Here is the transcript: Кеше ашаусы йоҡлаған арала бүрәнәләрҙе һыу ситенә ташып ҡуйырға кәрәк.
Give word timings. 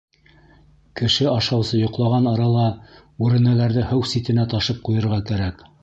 Кеше 1.01 1.27
ашаусы 1.33 1.81
йоҡлаған 1.83 2.31
арала 2.33 2.65
бүрәнәләрҙе 3.25 3.85
һыу 3.93 4.05
ситенә 4.15 4.49
ташып 4.57 4.83
ҡуйырға 4.89 5.23
кәрәк. 5.33 5.69